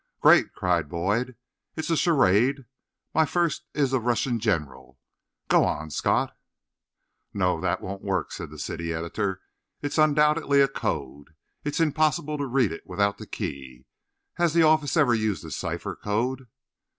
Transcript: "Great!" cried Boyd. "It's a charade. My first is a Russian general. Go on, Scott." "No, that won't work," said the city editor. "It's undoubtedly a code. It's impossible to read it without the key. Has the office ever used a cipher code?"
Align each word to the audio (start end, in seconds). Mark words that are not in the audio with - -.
"Great!" 0.19 0.51
cried 0.55 0.89
Boyd. 0.89 1.35
"It's 1.75 1.91
a 1.91 1.95
charade. 1.95 2.65
My 3.13 3.23
first 3.23 3.65
is 3.75 3.93
a 3.93 3.99
Russian 3.99 4.39
general. 4.39 4.97
Go 5.47 5.63
on, 5.63 5.91
Scott." 5.91 6.35
"No, 7.35 7.61
that 7.61 7.81
won't 7.83 8.01
work," 8.01 8.31
said 8.31 8.49
the 8.49 8.57
city 8.57 8.91
editor. 8.93 9.41
"It's 9.83 9.99
undoubtedly 9.99 10.59
a 10.59 10.67
code. 10.67 11.35
It's 11.63 11.79
impossible 11.79 12.39
to 12.39 12.47
read 12.47 12.71
it 12.71 12.87
without 12.87 13.19
the 13.19 13.27
key. 13.27 13.85
Has 14.37 14.53
the 14.55 14.63
office 14.63 14.97
ever 14.97 15.13
used 15.13 15.45
a 15.45 15.51
cipher 15.51 15.95
code?" 15.97 16.47